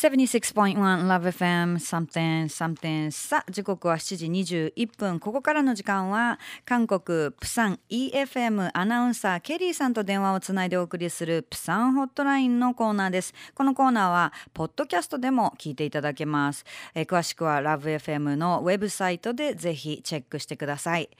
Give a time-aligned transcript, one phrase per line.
[0.00, 4.26] 76.1 Love FM something something さあ時刻は7時
[4.72, 5.20] 21分。
[5.20, 13.34] ここからの時間は韓国プサン EFM アナウンサーケリーさんと電話をつないでお送りするプサンホットラインのコーナーです。
[13.54, 16.64] このコーナーはポッドキャストでも聞いていただけます。
[16.94, 21.10] え詳しくは LoveFM のウェブサイトでぜひチェックしてください。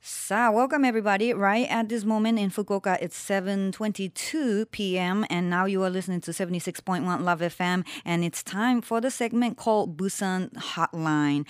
[0.00, 1.32] So, welcome everybody.
[1.32, 5.24] Right at this moment in Fukuoka, it's 7:22 p.m.
[5.30, 9.56] and now you are listening to 76.1 Love FM and it's time for the segment
[9.56, 11.46] called Busan Hotline.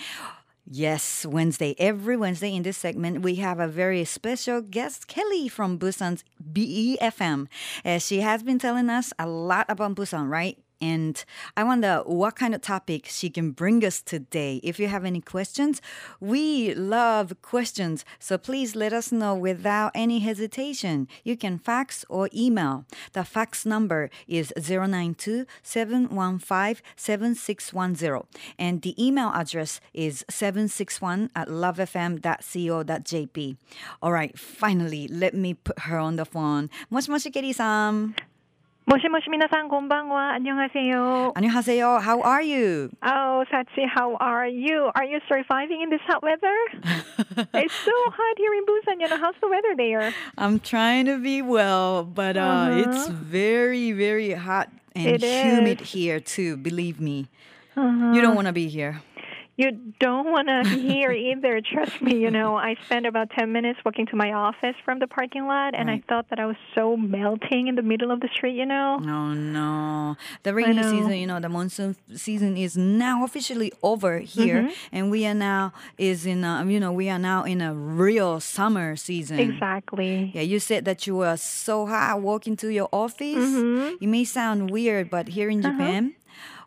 [0.69, 1.75] Yes, Wednesday.
[1.77, 7.47] Every Wednesday in this segment, we have a very special guest, Kelly from Busan's BEFM.
[7.85, 10.57] Uh, she has been telling us a lot about Busan, right?
[10.82, 11.24] And
[11.56, 14.58] I wonder what kind of topic she can bring us today.
[14.64, 15.80] If you have any questions,
[16.18, 18.04] we love questions.
[18.18, 21.06] So please let us know without any hesitation.
[21.22, 22.84] You can fax or email.
[23.12, 28.22] The fax number is 092 715 7610.
[28.58, 33.56] And the email address is 761 at lovefm.co.jp.
[34.02, 36.70] All right, finally, let me put her on the phone.
[36.90, 37.10] Moshi moshi Keri-san.
[37.10, 38.14] もしもし皆さん
[38.87, 41.33] 모시모시 미나상 곤방와 안녕하세요.
[41.35, 41.99] 안녕하세요.
[41.99, 42.89] How are you?
[43.03, 44.91] Oh, Sachi, how are you?
[44.95, 46.55] Are you surviving in this hot weather?
[47.53, 49.01] it's so hot here in Busan.
[49.01, 50.13] You know, how's the weather there?
[50.37, 52.87] I'm trying to be well, but uh, uh-huh.
[52.87, 56.55] it's very, very hot and humid here too.
[56.55, 57.27] Believe me,
[57.75, 58.15] -huh.
[58.15, 59.03] you don't want to be here.
[59.57, 61.61] You don't want to hear either.
[61.61, 62.15] Trust me.
[62.17, 65.73] You know, I spent about 10 minutes walking to my office from the parking lot,
[65.73, 68.67] and I thought that I was so melting in the middle of the street, you
[68.67, 68.99] know?
[69.01, 71.13] Oh no, the rainy season.
[71.13, 74.95] You know, the monsoon season is now officially over here, mm-hmm.
[74.95, 76.43] and we are now is in.
[76.43, 79.39] A, you know, we are now in a real summer season.
[79.39, 80.31] Exactly.
[80.35, 83.35] Yeah, you said that you were so hot walking to your office.
[83.35, 84.03] Mm-hmm.
[84.03, 85.71] It may sound weird, but here in uh-huh.
[85.73, 86.13] Japan,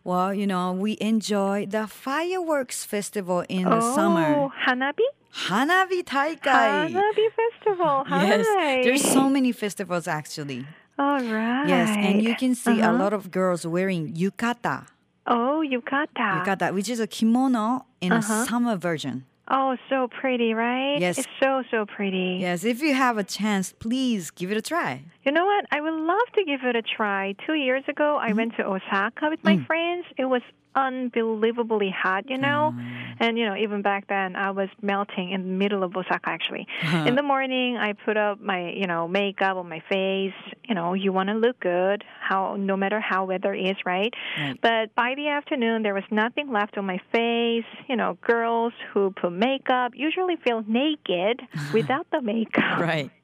[0.03, 4.49] well, you know, we enjoy the fireworks festival in the oh, summer.
[4.67, 5.05] Hanabi?
[5.47, 6.91] Hanabi Taikai.
[6.91, 8.03] Hanabi Festival.
[8.09, 8.45] Yes,
[8.83, 10.65] there's so many festivals actually.
[10.99, 11.67] All right.
[11.67, 12.97] Yes, and you can see a Uh-huh.
[13.03, 14.87] lot of girls wearing yukata.
[15.25, 16.43] Oh, yukata.
[16.45, 18.45] Yukata, which is a kimono in a Uh-huh.
[18.45, 19.25] summer version.
[19.53, 20.97] Oh, so pretty, right?
[20.97, 21.17] Yes.
[21.17, 22.37] It's so, so pretty.
[22.39, 25.03] Yes, if you have a chance, please give it a try.
[25.23, 25.65] You know what?
[25.71, 27.35] I would love to give it a try.
[27.45, 28.37] Two years ago, I mm-hmm.
[28.37, 29.67] went to Osaka with my mm.
[29.67, 30.05] friends.
[30.17, 30.41] It was
[30.75, 32.73] unbelievably hot, you know?
[33.19, 36.67] And, you know, even back then, I was melting in the middle of Osaka, actually.
[37.05, 40.33] In the morning, I put up my, you know, makeup on my face.
[40.67, 44.13] You know, you want to look good, how no matter how weather is, right?
[44.37, 44.59] Right.
[44.61, 47.65] But by the afternoon, there was nothing left on my face.
[47.87, 51.41] You know, girls who put makeup usually feel naked
[51.73, 52.79] without the makeup.
[52.79, 53.11] Right.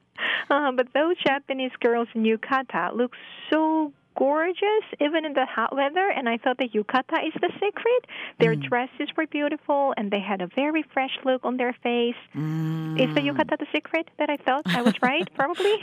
[0.50, 3.12] Uh, but those Japanese girls in yukata look
[3.52, 8.02] so gorgeous even in the hot weather and I thought that yukata is the secret.
[8.40, 12.18] Their dresses were beautiful and they had a very fresh look on their face.
[12.34, 15.28] Is the yukata the secret that I thought I was right?
[15.36, 15.78] Probably.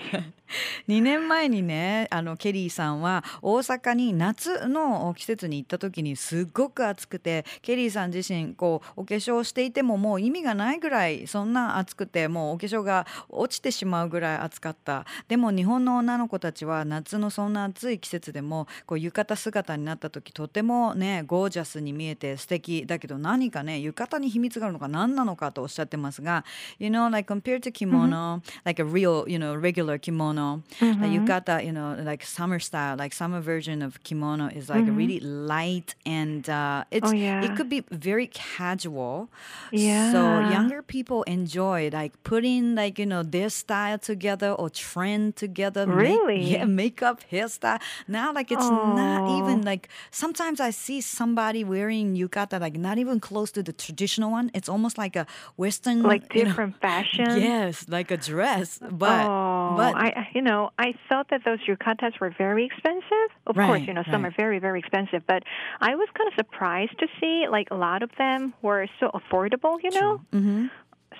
[0.87, 26.44] 2年前にねあのケリーさんは大阪に夏の季節に行った時にすっごく暑くてケリーさん自身こうお化粧していてももう意味がないぐらいそんな暑くてもうお化粧が落ちてしまうぐらい暑かったでも日本の女の子たちは夏のそんな暑い季節でもこう浴衣姿になった時とてもねゴージャスに見えて素敵だけど何かね浴衣に秘密があるのか何なのかとおっしゃってますが
[26.78, 31.72] You know like compared to kimono、like a real you know regular kimono the yukata you
[31.72, 36.84] know like summer style like summer version of kimono is like really light and uh,
[36.90, 37.42] it's Oh, yeah.
[37.44, 39.28] it could be very casual
[39.72, 40.12] Yeah.
[40.12, 40.20] so
[40.52, 45.96] younger people enjoy like putting like you know their style together or trend together make-
[46.08, 46.42] Really?
[46.52, 49.39] yeah makeup hairstyle now like it's not Oh.
[49.39, 54.29] even like sometimes i see somebody wearing yukata like not even close to the traditional
[54.31, 55.25] one it's almost like a
[55.57, 57.25] western like you know- different fashion.
[57.41, 62.19] yes like a dress but oh, but I, you know, I thought that those yukatas
[62.19, 63.29] were very expensive.
[63.47, 64.31] Of course, you know, some right.
[64.31, 65.23] are very, very expensive.
[65.27, 65.41] But
[65.81, 69.75] I was kind of surprised to see, like, a lot of them were so affordable.
[69.83, 70.21] You know.
[70.33, 70.69] Mhm.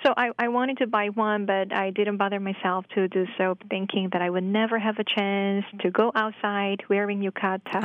[0.04, 3.56] So I, I wanted to buy one, but I didn't bother myself to do so,
[3.68, 7.80] thinking that I would never have a chance to go outside wearing yukata.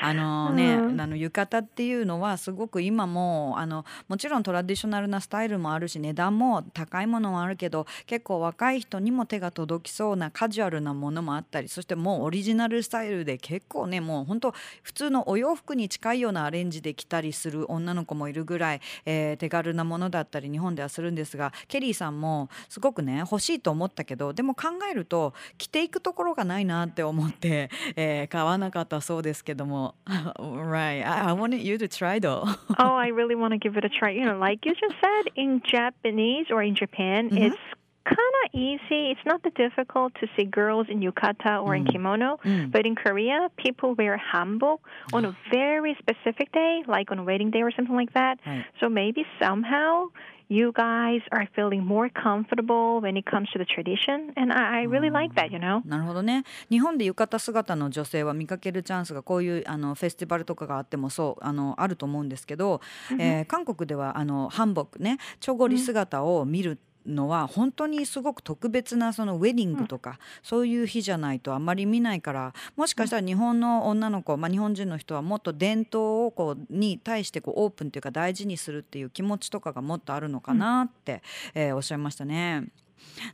[0.00, 31.02] あのね、あの浴衣っていうのはすごく今もあのもちろんトラディショナルなスタイルもあるし値段も高いものもあるけど結構若い人にも手が届きそうなカジュアルなものもあったりそしてもうオリジナルスタイルで結構ねもう本当普通のお洋服に近いようなアレンジで着たりする女の子もいるぐらい、えー手軽なものだったり日本ではするんですがケリーさんもすごくね欲しいと思ったけどでも考えると着ていくところがないなって思って、えー買わなかったそうですけども right.
[31.04, 32.44] I, I wanted you to try though.
[32.78, 34.10] oh, I really want to give it a try.
[34.10, 37.46] You know, like you just said, in Japanese or in Japan, Mhm.
[37.46, 37.56] it's
[38.04, 39.10] kind of easy.
[39.10, 41.92] It's not that difficult to see girls in yukata or in Mm.
[41.92, 42.38] kimono.
[42.44, 42.70] Mm.
[42.70, 44.78] But in Korea, people wear hanbok
[45.12, 48.38] on a very specific day, like on a wedding day or something like that.
[48.46, 48.64] Right.
[48.80, 50.10] So maybe somehow
[50.48, 54.32] you guys are feeling more comfortable when it comes to the tradition.
[54.36, 55.82] And I, I really like that, you know?
[55.84, 62.80] なるほどね日本で浴衣姿の女性は見かけるチャンスがこういうあのフェスティバルとかがあってもそうあのあると思うんですけど、
[63.18, 81.22] えー韓国ではあのハンボックねチョゴリ姿を見るのは本当にすごく特別なそのウェディングとか、そういう日じゃないとあんまり見ないからもしかしたら日本の女の子、まあ、日本人の人はもっと伝統をこうに対してこうオープンというか大事にするっていう気持ちとかがもっとあるのかなって、
[81.54, 82.68] えーおっしゃいましたね。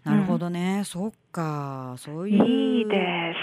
[0.04, 3.34] なるほどね、そっかそういういいで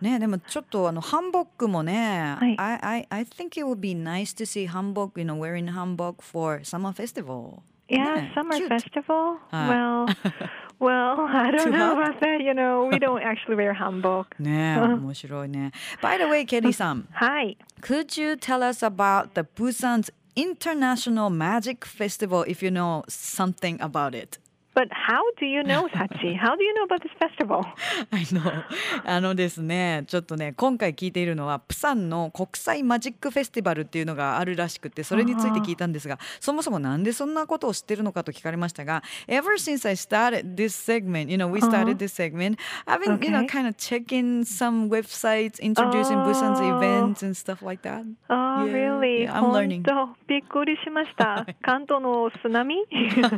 [0.00, 0.04] す。
[0.04, 6.22] ねでもちょっとあのハンボックもね、はい I, I, I think it would be nice to see hanbok, you know, wearing hanbok
[6.22, 7.62] for summer festival.
[7.88, 8.68] Yeah, yeah summer cute.
[8.68, 9.38] festival.
[9.52, 10.08] Uh, well,
[10.78, 12.40] well, I don't know about that.
[12.40, 14.26] You know, we don't actually wear hanbok.
[14.40, 14.76] 네,
[16.00, 17.08] By the way, Kelly Sam.
[17.14, 17.56] Hi.
[17.80, 24.14] Could you tell us about the Busan's International Magic Festival if you know something about
[24.14, 24.38] it?
[24.74, 26.36] But how do you know, Sachi?
[26.36, 27.64] How do you know about this festival?
[28.10, 28.64] I know.
[29.04, 43.30] あのですね、ちょっとね、今回聞いているのは、プサンの国際マジックフェスティバルっていうのがあるらしくて、それについて聞いたんですが、そもそもなんでそんなことを知ってるのかと聞かれましたが、Ever since I started this segment, you know, we started this segment, I've been, you
[43.30, 46.78] know, kind of checking some websites introducing Busan's Oh.
[46.78, 48.02] events and stuff like that.
[48.28, 49.28] Oh, really?
[49.28, 49.82] I'm learning.
[50.26, 51.46] びっくりしました。
[51.62, 53.36] 関東の津波ありがと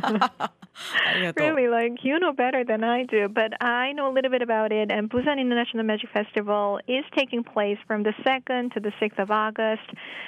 [1.26, 1.26] う。
[1.35, 4.91] Really, like you know better than I do, but I know a little bit about it.
[4.91, 9.31] And Busan International Magic Festival is taking place from the 2nd to the 6th of
[9.31, 9.87] August,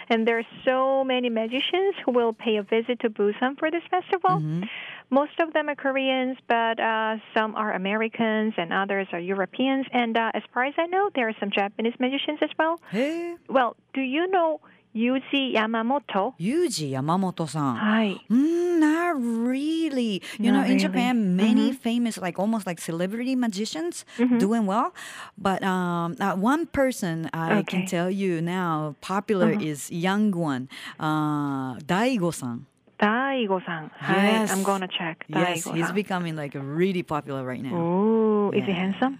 [0.10, 3.84] and there are so many magicians who will pay a visit to Busan for this
[3.90, 4.42] festival.
[5.12, 9.88] Most of them are Koreans, but uh, some are Americans and others are Europeans.
[9.92, 12.80] And uh, as far as I know, there are some Japanese magicians as well.
[12.92, 14.62] へえ、Well, do you know
[14.96, 16.34] Yuji Yamamoto.
[16.40, 17.76] Yuji Yamamoto-san.
[17.76, 18.16] Hi.
[18.30, 20.22] Mm, not really.
[20.40, 20.80] You know, in.
[20.80, 21.78] Japan, many mm-hmm.
[21.78, 24.38] famous, like almost like celebrity magicians, mm-hmm.
[24.40, 24.96] doing well.
[25.38, 29.62] But um, uh, one person I can tell you now popular uh-huh.
[29.62, 30.70] is young one,
[31.00, 32.66] uh, Daigo-san.
[33.00, 33.92] Daigo-san.
[34.02, 35.24] Yes, I'm gonna check.
[35.28, 37.76] Yes, he's becoming like really popular right now.
[37.76, 39.20] Oh, is he handsome?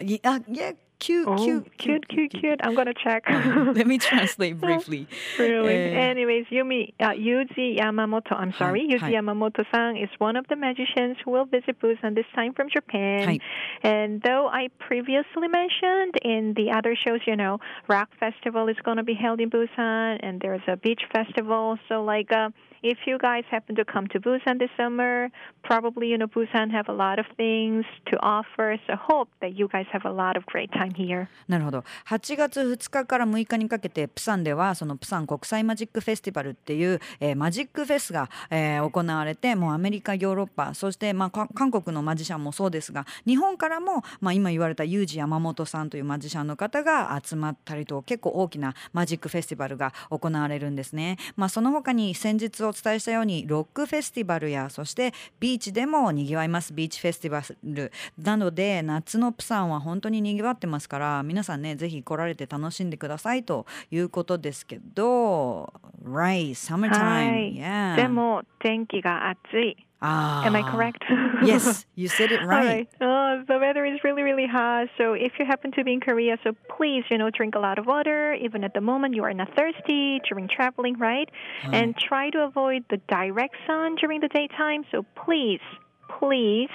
[0.00, 2.60] Uh, yeah cute, Oh, cute, cute, cute, cute.
[2.62, 3.24] I'm gonna check.
[3.28, 5.08] Let me translate briefly.
[5.38, 5.74] really.
[5.74, 8.32] Eh, Anyways, Yumi, uh, Yuji Yamamoto.
[8.38, 9.10] I'm sorry, Yuji.
[9.14, 13.38] Yamamoto-san is one of the magicians who will visit Busan this time from Japan.
[13.82, 17.58] And though I previously mentioned in the other shows, you know,
[17.88, 21.78] Rock Festival is going to be held in Busan, and there's a beach festival.
[21.88, 22.50] So, like, uh,
[22.82, 25.30] if you guys happen to come to Busan this summer,
[25.62, 28.78] probably you know Busan have a lot of things to offer.
[28.86, 31.28] So, hope that you guys have a lot of great time here.
[31.48, 51.18] なるほど8月2日から6日にかけてプサンではそのプサン国際マジックフェスティバルっていう、えーマジックフェスが、えー行われてもうアメリカヨーロッパそして、まあ、韓国のマジシャンもそうですが日本からも、まあ、今言われたユージ山本さんというマジシャンの方が集まったりと結構大きなマジックフェスティバルが行われるんですね。
[51.36, 65.72] まあ、その他に先日お伝えしたようにロックフェスティバルやそしてビーチでもにぎわいますビーチフェスティバルなので夏のプサンは本当ににぎわってますから皆さんねぜひ来られて楽しんでくださいということですけど
[66.04, 67.54] Right, summertime はい。
[67.56, 67.96] yeah.
[67.96, 69.76] でも天気が暑い。
[70.00, 70.70] あー Am I ah.
[70.72, 71.04] correct?
[71.44, 72.66] Yes, you said it right.
[72.66, 72.88] right.
[73.00, 74.88] Oh, the weather is really, really hot.
[74.96, 77.78] So if you happen to be in Korea, so please, you know, drink a lot
[77.78, 78.34] of water.
[78.34, 81.28] Even at the moment, you are not thirsty during traveling, right?
[81.64, 84.84] And try to avoid the direct sun during the daytime.
[84.90, 85.60] So please,
[86.18, 86.70] please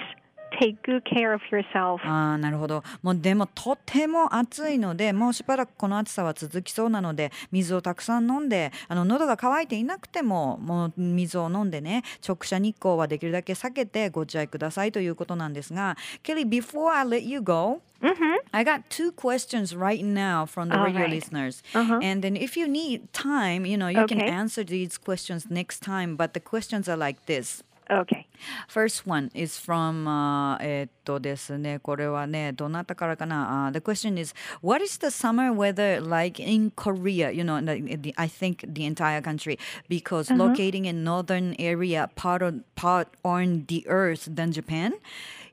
[0.60, 2.00] take good care of yourself.
[2.04, 18.34] あーなるほどもうでもとても暑いのでもうしばらくこの暑さは続きそうなので水をたくさん飲んであの喉が渇いていなくてももう水を飲んでね直射日光はできるだけ避けてご自愛くださいということなんですが Kelly before I let you go Mm-hmm.
[18.52, 21.10] I got two questions right now from the All radio right.
[21.10, 21.62] listeners.
[21.74, 21.98] Uh-huh.
[22.02, 24.28] And then if you need time, you know, you can Okay.
[24.30, 26.14] answer these questions next time.
[26.14, 27.62] But the questions are like this.
[27.91, 28.25] Okay.
[28.69, 36.71] First one is from あーえーっとですねこれはねどなたからかな、uh, The question is What is the summer weather like in
[36.71, 37.31] Korea?
[37.31, 42.41] You know, the, the, I think the entire country because locating in northern area part
[42.41, 44.93] of, part on the earth than Japan,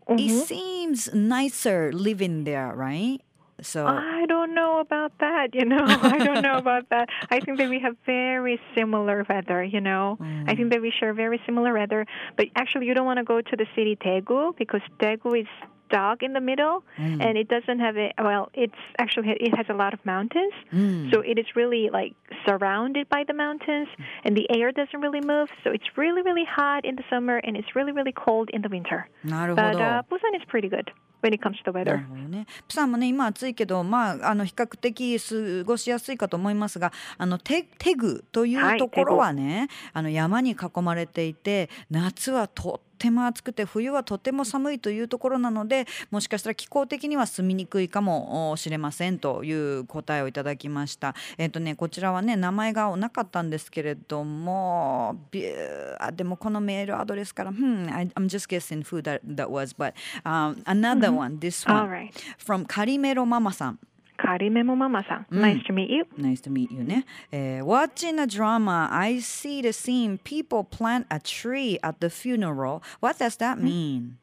[0.07, 3.21] it seems nicer living there, right?
[3.64, 5.50] So I don't know about that.
[5.54, 7.10] You know, I don't know about that.
[7.30, 9.64] I think that we have very similar weather.
[9.64, 10.50] You know, mm.
[10.50, 12.06] I think that we share very similar weather.
[12.38, 15.48] But actually, you don't want to go to the city Daegu because Daegu is
[15.94, 17.24] Dog in the middle mm.
[17.24, 21.14] and it doesn't have a well it's actually it has a lot of mountains mm.
[21.14, 22.16] so it is really like
[22.48, 23.88] surrounded by the mountains
[24.24, 27.56] and the air doesn't really move so it's really really hot in the summer and
[27.56, 29.08] it's really really cold in the winter
[29.56, 30.90] but uh, busan is pretty good
[31.24, 32.08] when it comes to the なる weather.
[32.08, 32.46] ほどね。
[32.68, 51.16] プサンもね今暑いけどまああの比較的過ごしやすいかと思いますがあのテテグというところはね、あの山に囲まれていて夏はとっても暑くて冬はとても寒いというところなのでもしかしたら気候的には住みにくいかもしれませんという答えをいただきました。
[51.38, 62.11] えっ、とねこちらはね名前がなかったんですけれどもビューあでもこのメールアドレスから、hmm, I'm just guessing who that, that was but、um, another one this one All right.
[62.39, 63.79] from カリメロママさん
[64.19, 66.05] Karimemo Mama-san, nice to meet you.
[66.17, 71.21] Nice to meet you ね、えー Watching a drama I see the scene people plant a
[71.21, 74.19] tree at the funeral What does that mean?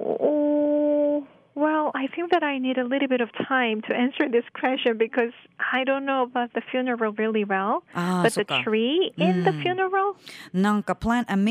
[0.00, 4.44] Oh, well, I think that I need a little bit of time to answer this
[4.54, 5.32] question because
[5.72, 7.82] I don't know about the funeral really well.
[7.94, 10.14] ああ but そ the っか tree in the funeral?
[10.52, 11.42] なんか plant and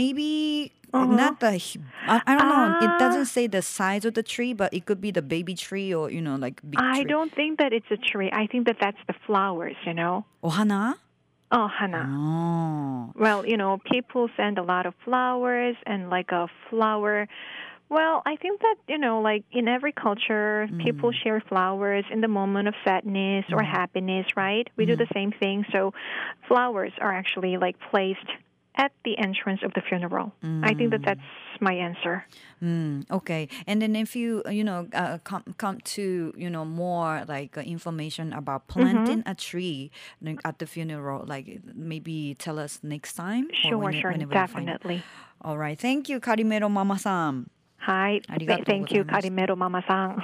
[0.93, 1.15] uh-huh.
[1.15, 1.61] not the
[2.07, 2.79] I, I don't know.
[2.83, 2.99] It ah.
[2.99, 6.11] doesn't say the size of the tree, but it could be the baby tree or
[6.11, 7.05] you know like big I tree.
[7.05, 8.31] don't think that it's a tree.
[8.33, 9.77] I think that that's the flowers.
[9.87, 10.25] You know.
[10.43, 10.95] Ohana.
[11.53, 12.09] Oh, hana.
[12.09, 13.13] Oh.
[13.15, 17.29] Well, you know, people send a lot of flowers and like a flower.
[17.91, 20.83] Well, I think that, you know, like in every culture, mm.
[20.83, 23.55] people share flowers in the moment of sadness mm.
[23.55, 24.67] or happiness, right?
[24.77, 24.87] We mm.
[24.87, 25.03] do mm-hmm.
[25.03, 25.67] the same thing.
[25.73, 25.93] So
[26.49, 28.27] flowers are actually like placed
[28.80, 30.32] at the entrance of the funeral.
[30.62, 31.20] I think that that's
[31.60, 32.26] my answer.
[32.62, 33.50] Mm, okay.
[33.66, 37.58] And then if you, uh, you know, uh, come, come to, you know, more like
[37.58, 39.90] uh, information about planting a tree
[40.22, 43.46] like, at the funeral, like maybe tell us next time.
[43.50, 44.74] or Sure, when- sure, whenever you find it.
[44.74, 45.04] definitely.
[45.42, 45.80] All right.
[45.80, 47.50] Thank you, Karimero Mama-san.
[47.80, 48.22] Hi.
[48.28, 49.26] ありがとうございます。
[49.26, 50.18] Thank you, Karimero Mama-san.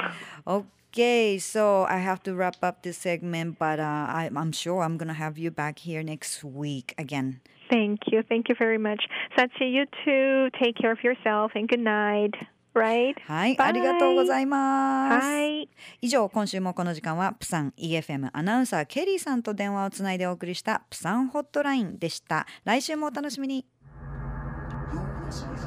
[0.91, 4.97] Okay, so I have to wrap up this segment, but uh, I, I'm sure I'm
[4.97, 7.41] going to have you back here next week again.
[7.71, 8.23] Thank you.
[8.27, 9.05] Thank you very much.
[9.37, 10.49] Sachi, you too.
[10.59, 12.35] Take care of yourself and good night.
[12.75, 13.15] Right?
[13.27, 15.27] はい、ありがとうございます。
[15.27, 15.69] Hi.
[16.01, 23.67] 以上今週もこの時間はプサン EFM アナウンサーケリーさんと電話をつないでお送りしたプサンホットラインでした来週もお楽しみに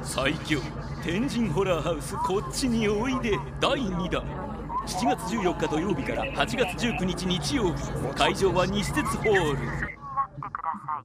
[0.04, 0.62] 最強
[1.04, 4.51] 天神ホラーハウスこっちにおいで第2弾
[4.86, 7.84] 7月14日土曜日から8月19日日曜日
[8.16, 9.58] 会場は西鉄ホール。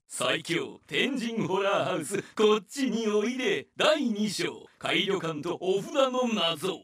[0.09, 4.66] 最強天神ホラーハウスこっちにおいで第2章。
[4.78, 6.80] 改旅館とお札の謎。